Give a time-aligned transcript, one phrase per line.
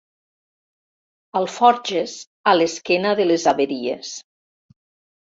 [1.39, 2.15] Alforges
[2.51, 4.15] a l'esquena de les haveries.